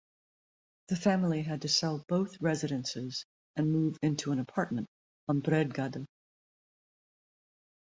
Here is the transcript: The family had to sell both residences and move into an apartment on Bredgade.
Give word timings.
The 0.87 0.95
family 0.95 1.43
had 1.43 1.61
to 1.61 1.67
sell 1.67 2.03
both 2.07 2.41
residences 2.41 3.23
and 3.55 3.71
move 3.71 3.99
into 4.01 4.31
an 4.31 4.39
apartment 4.39 4.89
on 5.27 5.41
Bredgade. 5.41 6.07